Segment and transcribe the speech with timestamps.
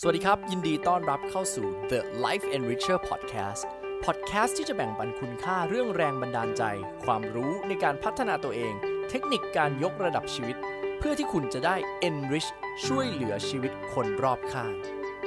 [0.00, 3.62] สวัสดีครับ ยินดีต้อนรับเข้าสู่ The Life Enricher Podcast
[4.04, 6.62] Podcast ที่จะแบ่งปันคุณค่าเรื่องแรงบันดาลใจ
[7.04, 8.74] ความรู้ในการพัฒนาตัวเอง
[9.10, 10.56] เทคนิคการยกระดับชีวิต
[10.98, 11.76] เพื่อที่คุณจะได้
[12.08, 12.48] enrich
[12.86, 14.72] ช่วยเหลือชีวิตคนรอบข้าง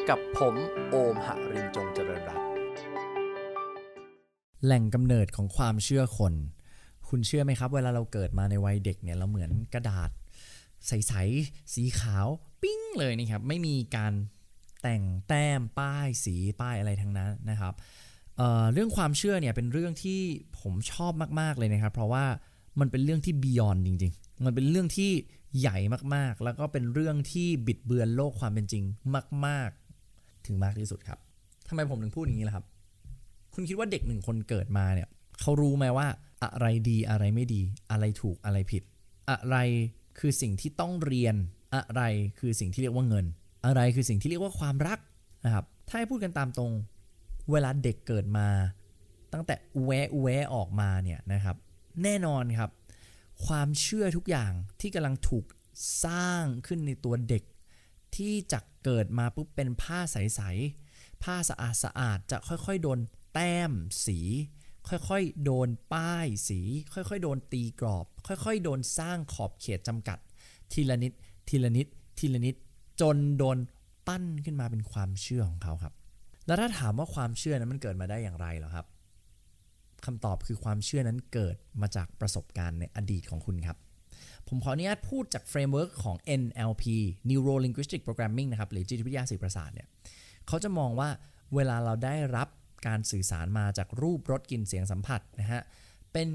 [0.09, 0.55] กับผม
[0.89, 2.45] โอมหรินจงเจริญรัตน์
[4.65, 6.33] แหล่งกำเนิดของความเชื่อคน
[7.09, 10.09] คุณเชื่อไหมครับ เวลาเราเกิดมาในวัยเด็กเนี่ยเราเหมือนกระดาษ
[10.87, 12.27] ใสๆสีขาว
[12.61, 14.13] ปิ้งเลยนี่ครับไม่มีการ
[14.81, 17.73] แต่งแต้มป้ายสีป้ายอะไรทั้งนั้นนะครับ
[18.37, 20.19] เเรื่องความเชื่อเนี่ยเป็นเรื่องที่
[20.59, 22.25] ผมชอบมาก ๆ เลยนะครับ เพราะว่า
[22.79, 25.11] มันเป็นเรื่องที่บียอนจริง ๆ มันเป็นเรื่องที่
[25.59, 25.77] ใหญ่
[26.15, 28.83] มากๆ แล้วก็เป็นเรื่องที่บิดเบือนโลกความเป็นจริง
[29.45, 29.69] มาก
[30.09, 31.19] ๆ ถึงมากที่สุดครับ
[31.67, 32.65] ทำไมผมถึงพูดอย่างนี้ล่ะครับ
[33.53, 35.07] คุณคิดว่าเด็กหนึ่งคนเกิดมาเนี่ย
[35.41, 36.07] เขารู้ไหมว่า
[36.43, 37.61] อะไรดีอะไรไม่ดี
[37.91, 38.83] อะไรถูกอะไรผิด
[39.29, 39.57] อะไร
[40.19, 41.35] คือสิ่งที่ต้องเรียน
[41.75, 42.01] อะไร
[42.39, 43.25] คือสิ่งที่เรียกว่าเงิน
[43.65, 44.99] อะไรคือสิ่งที่เรียกว่าความรัก
[45.45, 46.71] นะครับ ถ้าให้พูดกันตามตรง
[47.51, 48.47] เวลาเด็กเกิดมา
[49.33, 51.55] ตั้งแต่แวะแวะออกมาเนี่ยนะครับ
[52.03, 52.71] แน่นอนครับ
[53.45, 55.45] ความเชื่อทุกอย่างที่กำลังถูก
[56.05, 57.43] สร้างขึ้นในตัวเด็ก
[58.15, 62.99] ที่จะเกิดมาปุ๊บเป็นผ้าใสๆผ้าสะอาดสะอาดจะค่อยๆ โดน
[63.33, 63.71] แต้ม
[64.05, 64.19] สี
[64.89, 66.59] ค่อยๆ โดนป้ายสี
[66.93, 70.17] ค่อยๆ โดนตีกรอบ ค่อยๆ โดนสร้างขอบเขตจำกัด
[70.73, 71.13] ทีละนิด
[71.49, 71.87] ทีละนิด
[72.19, 72.55] ทีละนิด
[73.01, 73.57] จนโดน
[74.07, 75.93] ปั้นขึ้นมาเป็นความเชื่อของเขาครับ
[76.47, 78.85] แล้วถ้าถามว่าความเชื่อนั้นมันเกิดมาได้อย่างไรเหรอครับ
[80.05, 83.77] คำตอบคือความเชื่อนั้นเกิดมาจากประสบการณ์ในอดีตของคุณครับ
[84.47, 86.83] ผมขออนุญาตพูดจาก framework ของ NLP
[87.29, 89.87] Neuro Linguistic Programming นะครับ หรือจิตวิทยาสื่อประสาทเนี่ย
[90.47, 91.09] เขาจะมองว่า
[91.55, 92.47] เวลาเราได้รับ
[92.87, 95.61] การสื่อสารมาจากรูปรสกลิ่นเสียงสัมผัสนะฮะ
[96.13, 96.27] เป็น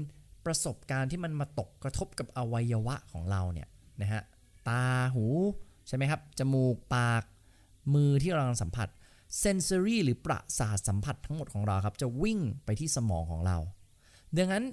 [0.45, 3.67] ประสบการณ์ที่มันมาตกกระทบกับอวัยวะของเราเนี่ย
[4.01, 4.21] นะฮะ
[4.69, 4.83] ตา
[5.15, 5.25] หู
[5.87, 7.23] ใช่ไหมครับ จมูก ปาก
[7.93, 8.89] มือที่เราสัมผัส
[9.39, 13.57] เซนเซอรี่หรือประสาทสัมผัสทั้งหมดของเราครับ จะวิ่งไปที่สมองของเรา
[14.37, 14.65] ดังนั้น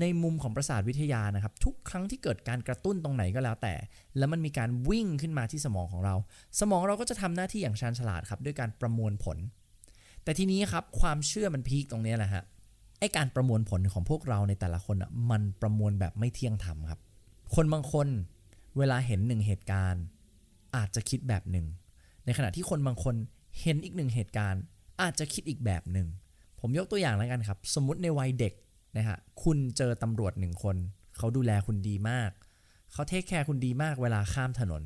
[0.00, 3.74] ในมุมของประสาทวิทยานะครับ ทุกครั้งที่เกิดการกระตุ้นตรงไหนก็แล้วแต่
[4.18, 6.14] แล้วมันมีการวิ่งขึ้นมาที่สมองของเรา
[6.60, 9.38] สมองเราก็จะทำหน้าที่อย่างชาญฉลาดครับด้วยการประมวลผล
[10.24, 12.44] แต่ทีนี้ครับความเชื่อมันพีคตรงนี้แหละฮะ
[13.00, 17.00] ไอการประมวลผลของพวกเราในแต่ละคนอะมันประมวลแบบไม่เที่ยงธรรมครับ
[17.54, 18.08] คนบางคน
[18.78, 20.02] เวลาเห็นหนึ่งเหตุการณ์
[20.76, 21.66] อาจจะคิดแบบหนึ่ง
[22.24, 23.14] ในขณะที่คนบางคน
[23.60, 24.62] เห็นอีกหนึ่งเหตุการณ์
[25.00, 26.06] อาจจะคิดอีกแบบหนึ่ง
[26.60, 28.52] ผมยกตัวอย่างแล้วกันครับ สมมติในวัยเด็ก
[28.96, 30.76] นะฮะคุณเจอตำรวจหนึ่งคน
[31.16, 32.30] เขาดูแลคุณดีมาก
[32.92, 34.82] เขาเทคแคร์คุณดีมากเวลาข้ามถนน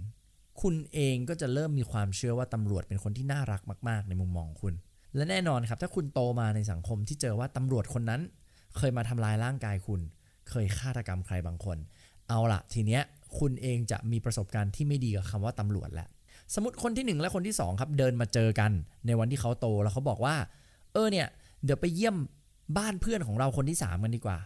[0.62, 4.74] คุณเองก็จะเริ่มมีความเชื่อว่าตำรวจเป็นคนที่น่ารักมาก ๆ ในมุมมองคุณ
[5.16, 8.20] และแน่นอนครับ ถ้าคุณโตมาในสังคมที่เจอว่าตำรวจคนนั้น
[8.76, 10.00] เคยมาทำลายร่างกายคุณ
[10.50, 11.78] เคยฆาตกรรมใครบางคน
[12.28, 13.02] เอาละทีเนี้ย
[13.38, 16.08] คุณเองจะมีประสบการณ์ที่ไม่ดีกับคำว่าตำรวจแล้ว
[16.54, 18.70] สมมติคนที่ 1 และคนที่2ครับเดินมาเจอกัน
[19.06, 20.34] ในวันที่เขาโตแล้วเขาบอกว่า
[20.92, 21.26] เออเนี่ย
[21.64, 22.16] เดี๋ยวไปเยี่ยม
[22.78, 24.38] บ้านเพื่อนของเราคนที่ 3 กันดีกว่า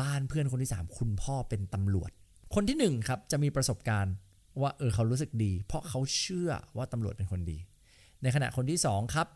[0.00, 2.10] บ้านเพื่อนคนที่ 3 คุณพ่อเป็นตำรวจ
[2.54, 4.14] คนที่1ครับจะมีประสบการณ์
[4.60, 7.58] ว่าเออเขารู้สึกดี เพราะเขาเชื่อว่าตำรวจเป็นคนดี
[8.22, 9.28] ในขณะคนที่2ครับ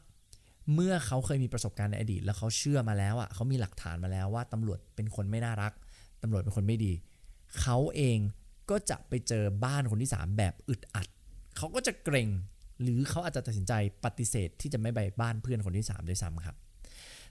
[0.75, 5.73] เมื่อเขาเคยมีประสบการณ์ในอดีต แล้วเขาเชื่อมาแล้วอะเขามีหลักฐานมาแล้วว่าตำรวจเป็นคนไม่น่ารัก
[6.23, 6.93] ตำรวจเป็นคนไม่ดี
[7.61, 8.19] เขาเอง
[8.71, 11.07] ก็จะไปเจอบ้านคนที่ 3 แบบอึดอัด
[11.57, 12.29] เขาก็จะเกรง
[12.83, 13.73] หรือเขาอาจจะตัดสินใจ
[14.05, 16.57] ปฏิเสธที่จะไม่ไปบ้านเพื่อนคนที่ 3 ด้วยซ้ำครับ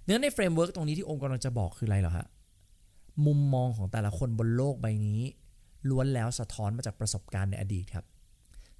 [0.06, 2.28] เนื้อใน framework ตรงนี้ที่องค์กำลังจะบอกคืออะไรเหรอฮะ
[3.26, 5.22] มุมมองของแต่ละคนบนโลกใบนี้
[5.90, 8.06] ล้วนแล้วสะท้อนมาจากประสบการณ์ในอดีตครับ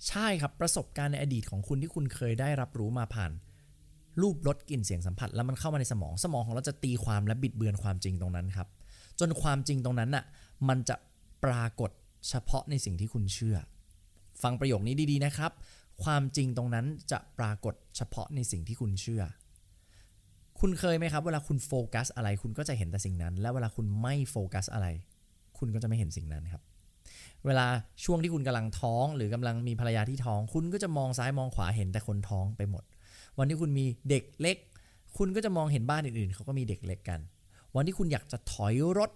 [0.08, 3.32] ใช่ครับประสบการณ์ในอดีตของคุณที่คุณเคยได้รับรู้มาผ่าน
[4.22, 8.68] รูปรสกลิ่นเสียงสัมผัส แล้วมันเข้ามาในสมองสมองของเราจะตีความและบิดเบือนความจริงตรงนั้นครับ
[9.20, 10.26] จนความจริงตรงนั้นน่ะ
[10.68, 10.96] มันจะ
[11.44, 11.92] ปรากฏ
[12.30, 13.58] เฉพาะในสิ่งที่คุณเชื่อ
[14.44, 15.52] ฟังประโยคนี้ดีๆนะครับ
[16.04, 19.24] ความจริงตรงนั้นจะปรากฏเฉพาะในสิ่งที่คุณเชื่อ
[20.60, 24.88] คุณเคยไหมครับ เวลาคุณโฟกัสอะไรคุณก็จะเห็นแต่สิ่งนั้น และเวลาคุณไม่โฟกัสอะไร
[25.58, 26.62] คุณก็จะไม่เห็นสิ่งนั้นครับ
[27.46, 27.66] เวลา
[28.04, 32.84] ช่วงที่คุณกำลังท้อง หรือกำลังมีภรรยาที่ท้อง คุณก็จะมองซ้ายมองขวาเห็นแต่คนท้องไปหมด
[33.38, 34.58] วันที่คุณมีเด็กเล็ก
[35.18, 37.20] คุณก็จะมองเห็นบ้านอื่นๆเขาก็มีเด็กเล็กกัน
[37.76, 39.12] วันที่คุณอยากจะถอยรถ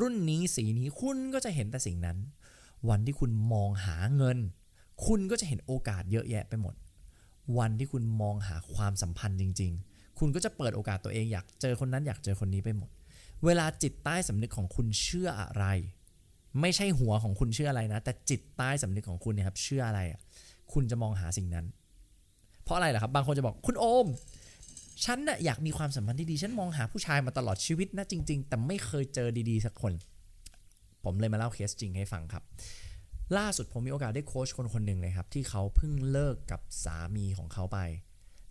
[0.00, 2.18] รุ่นนี้สีนี้คุณก็จะเห็นแต่สิ่งนั้น
[2.88, 4.38] วันที่คุณมองหาเงิน
[5.06, 6.74] คุณก็จะเห็นโอกาสเยอะแยะไปหมด
[7.58, 12.90] วันที่คุณมองหาความสัมพันธ์จริง ๆ คุณก็จะเปิดโอกาสตัวเองอยากเจอคนนั้นอยากเจอคนนี้ไปหมด
[13.44, 15.64] เวลาจิตใต้สำนึกของคุณเชื่ออะไร
[16.60, 20.20] ไม่ใช่หัวของคุณเชื่ออะไรนะ แต่จิตใต้สำนึกของคุณเนี่ยครับเชื่ออะไรอะ
[20.72, 21.66] คุณจะมองหาสิ่งนั้น
[22.64, 24.06] เพราะอะไรล่ะครับ บางคนจะบอกคุณโอม
[25.04, 29.92] ฉันน่ะอยากมีความสัมพันธ์ที่ดี ฉันมองหาผู้ชายมาตลอดชีวิตนะจริง ๆ แต่ไม่เคยเจอดีๆ สักคน
[31.04, 32.42] ผมเลยมาเล่าเคสจริงให้ฟังครับ
[33.38, 37.78] ล่าสุดผมมีโอกาสได้โค้ชคนคนหนึ่งเลยครับ ที่เขาเพิ่งเลิกกับสามีของเขาไป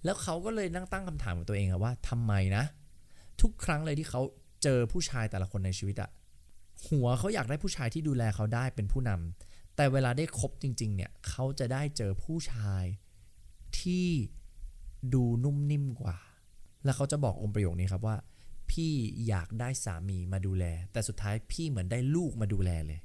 [0.04, 2.64] แล้วเขาก็เลยนั่งตั้งคำถามกับตัวเองว่าทำไมนะ
[3.42, 4.22] ทุกครั้งเลยที่เขา
[4.64, 6.10] เจอผู้ชายแต่ละคนในชีวิตอะ
[6.88, 12.84] หัวเขาอยากได้ผู้ชายที่ดูแลเขาได้เป็นผู้นำแต่เวลาได้คบจริง ๆ เนี่ยเขาจะได้เจอผู้ชาย
[13.80, 14.08] ที่
[15.14, 16.18] ดูนุ่มนิ่มกว่า
[16.84, 18.16] แล้วเขาจะบอกองค์ประโยคนี้ครับว่า
[18.72, 18.94] พี่
[19.28, 23.00] อยากได้สามีมาดูแล แต่สุดท้ายพี่เหมือนได้ลูกมาดูแลเลย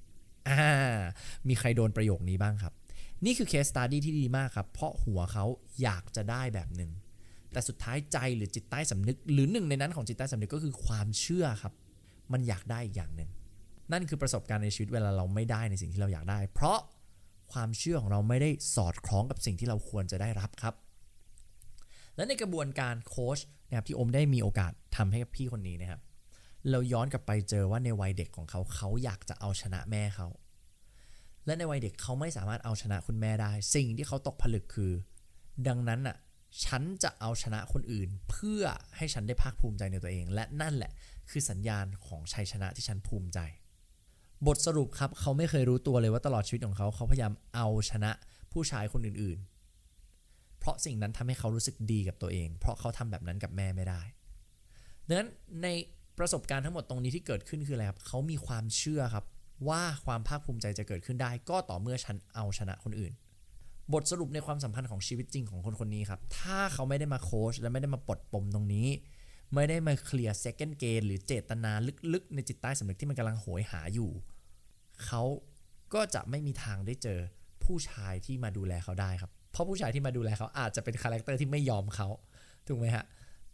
[0.49, 1.01] อ่า
[1.49, 2.73] มีใครโดนประโยคนี้บ้างครับ
[3.25, 5.45] นี่คือเคสตัดดี้ที่ดีมากครับ เพราะหัวเขา
[5.83, 6.91] อยากจะได้แบบหนึ่ง
[7.53, 11.73] แต่สุดท้ายใจหรือจิตใต้สำนึก หรือหนึ่งในนั้นของจิตใต้สำนึกก็คือความเชื่อครับ
[12.33, 13.31] มันอยากได้อีกอย่างหนึ่ง
[13.93, 16.79] นั่นคือประสบการณ์ในชีวิตเวลาเราไม่ได้ในสิ่งที่เราอยากได้ เพราะ
[17.53, 20.75] ความเชื่อของเราไม่ได้สอดคล้องกับสิ่งที่เราควรจะได้รับครับ
[22.17, 26.01] และในกระบวนการโค้ชนะครับที่อมได้มีโอกาสทำให้กับพี่คนนี้นะครับ
[26.71, 30.29] เราย้อนกลับไปเจอว่าในวัยเด็กของเขาเขาอยากจะเอาชนะแม่เขา
[31.47, 34.93] และในวัยเด็กเขาไม่สามารถเอาชนะคุณแม่ได้ สิ่งที่เขาตกผลึกคือ
[35.69, 36.17] ดังนั้นอะ
[36.65, 38.63] ฉันจะเอาชนะคนอื่น เพื่อ
[38.97, 40.93] ให้ฉันได้ภาคภูมิใจในตัวเอง และนั่นแหละ
[41.31, 43.39] คือสัญญาณของชัยชนะที่ฉันภูมิใจ
[44.47, 48.11] บทสรุปครับเขาไม่เคยรู้ตัวเลยว่าตลอดชีวิตของเขาเขาพยายามเอาชนะ
[48.53, 49.56] ผู้ชายคนอื่นๆ
[50.67, 54.03] ราะสิ่งนั้นทำให้เขารู้สึกดีกับตัวเอง เพราะเขาทำแบบนั้นกับแม่ไม่ได้
[55.09, 55.29] ดังนั้น
[55.63, 55.69] ใน
[56.19, 59.25] ประสบการณ์ทั้งหมดตรงนี้ที่เกิดขึ้นคืออะไรครับเขามีความเชื่อครับ
[59.69, 63.13] ว่าความภาคภูมิใจจะเกิดขึ้นได้ ก็ต่อเมื่อฉันเอาชนะคนอื่น
[63.93, 68.89] บทสรุปในความสัมพันธ์ของชีวิตจริงของคนคนนี้ครับ ถ้าเขาไม่ได้มาโค้ชและไม่ได้มาปลดปมตรงนี้
[69.55, 71.73] ไม่ได้มาเคลียร์ second gain หรือเจตนา
[72.13, 74.11] ลึกๆ ในจิตใต้สำนึกที่มันกำลังโหยหาอยู่
[75.07, 75.23] เขา
[75.95, 77.19] ก็จะไม่มีทางได้เจอ
[77.65, 82.09] ผู้ชายที่มาดูแลเขาได้ครับ เพราะผู้ชายที่มาดูแลเขาอาจจะเป็น character ที่ไม่ยอมเขา
[82.67, 83.05] ถูกไหมฮะ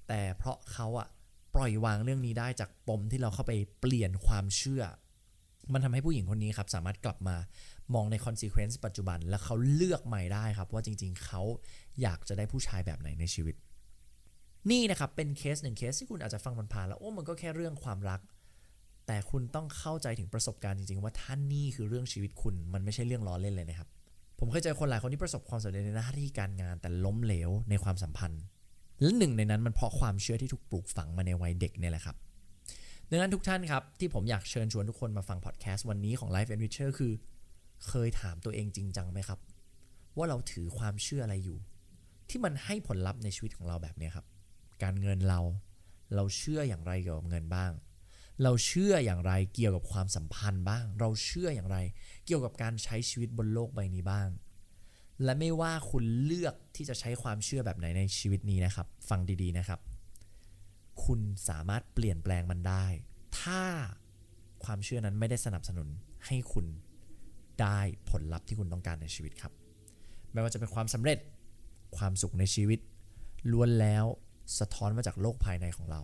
[0.09, 1.09] แต่เพราะเขาอะ
[1.55, 4.83] ปล่อยวางเรื่องนี้ได้จากปมที่เราเข้าไปเปลี่ยนความเชื่อ
[5.73, 7.37] มันทำให้ผู้หญิงคนนี้ครับสามารถกลับมา
[7.95, 11.43] มองใน consequence ปัจจุบัน แล้วเขาเลือกใหม่ได้ครับ ว่าจริง ๆ เขา
[12.03, 13.55] อยากจะได้ผู้ชายแบบไหนในชีวิต
[14.71, 18.21] นี่นะครับเป็นเคสหนึ่งเคสที่คุณอาจจะฟังมันผ่านแล้วโอ้มันก็แค่เรื่องความรัก
[19.07, 23.89] แต่คุณต้องเข้าใจถึงประสบการณ์จริง ๆ ว่าท่านนี่คือเรื่องชีวิตคุณ มันไม่ใช่เรื่องล้อเล่นเลยนะครับ
[24.39, 28.43] ผมเคยเจอคนหลายคนที่ประสบความสำเร็จในหน้าที่การงานแต่ล้มเหลวในความสัมพันธ์
[29.01, 32.17] และหนึ่งในนั้นมันเพราะความเชื่อที่ถูกปลูกฝังมาในวัยเด็กเนี่ยแหละครับ
[33.11, 37.13] ดังนั้นทุกท่านครับที่ผมอยากเชิญชวนทุกคนมาฟังพอดแคสต์วันนี้ของ Life Enricher คือ
[37.89, 39.39] เคยถามตัวเองจริงจังไหมครับ
[40.17, 41.59] ว่าเราถือความเชื่ออะไรอยู่
[42.29, 44.27] ที่มันให้ผลลัพธ์ในชีวิตของเราแบบนี้ครับ
[44.83, 45.41] การเงินเรา
[46.15, 47.71] เราเชื่ออย่างไรเกี่ยวกับเงินบ้าง
[48.43, 51.79] เราเชื่ออย่างไรเกี่ยวกับความสัมพันธ์บ้าง เราเชื่ออย่างไร
[52.27, 54.29] เกี่ยวกับการใช้ชีวิตบนโลกใบนี้บ้าง
[55.25, 59.81] และไม่ว่าคุณเลือกที่จะใช้ความเชื่อแบบไหนในชีวิตนี้นะครับ ฟังดีๆนะครับ
[61.05, 62.87] คุณสามารถเปลี่ยนแปลงมันได้
[63.41, 63.63] ถ้า
[64.65, 65.89] ความเชื่อนั้นไม่ได้สนับสนุน
[66.27, 66.67] ให้คุณ
[67.61, 67.79] ได้
[68.11, 69.53] ผลลัพธ์ที่คุณต้องการในชีวิตครับ
[70.33, 71.19] ไม่ว่าจะเป็นความสำเร็จ
[71.97, 72.79] ความสุขในชีวิต
[73.53, 74.05] ล้วนแล้ว
[74.59, 76.01] สะท้อนมาจากโลกภายในของเรา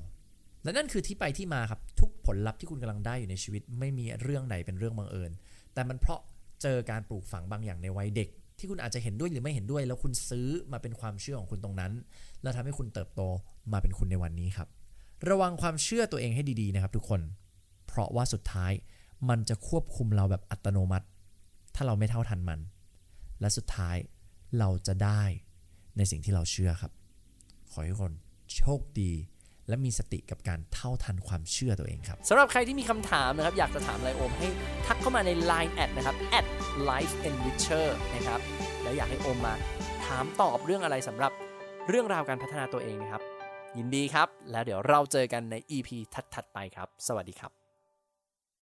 [0.62, 5.30] และนั่นคือที่ไปที่มาครับทุกผลลัพธ์ที่คุณกำลังได้อยู่ในชีวิต ไม่มีเรื่องไหนเป็นเรื่องบังเอิญ
[5.74, 6.20] แต่มันเพราะ
[6.62, 8.28] เจอการปลูกฝังบางอย่างในวัยเด็ก
[8.58, 11.92] ที่คุณอาจจะเห็นด้วยหรือไม่เห็นด้วย แล้วคุณซื้อมาเป็นความเชื่อของคุณตรงนั้น
[12.42, 13.22] แล้วทำให้คุณเติบโต
[13.72, 14.68] มาเป็นคุณในวันนี้ครับ
[15.28, 17.20] ระวังความเชื่อตัวเองให้ดีๆนะครับ ทุกคน
[17.86, 18.72] เพราะว่าสุดท้าย
[19.28, 21.06] มันจะควบคุมเราแบบอัตโนมัติ
[21.74, 22.60] ถ้าเราไม่เท่าทันมัน
[23.40, 23.96] และสุดท้าย
[24.58, 25.22] เราจะได้
[25.96, 26.92] ในสิ่งที่เราเชื่อครับ
[27.70, 28.12] ขอให้ทุกคน
[28.56, 29.12] โชคดี
[29.68, 34.48] และมีสติกับการเท่าทันความเชื่อตัวเองครับสำหรับใครที่มีคำถามนะครับ อยากจะถามไรโอมให้
[34.86, 36.46] ทักเข้ามาใน Line แอดนะครับ at
[36.90, 38.40] life enricher นะครับ
[38.82, 39.54] แล้วอยากให้โอมมา
[40.06, 41.32] ถามตอบเรื่องอะไรสำหรับ
[41.88, 43.22] เรื่องราวการพัฒนาตัวเองนะครับ
[43.78, 45.88] ยินดีครับ แล้วเดี๋ยวเราเจอกันใน EP
[46.34, 47.57] ถัดๆไปครับ สวัสดีครับ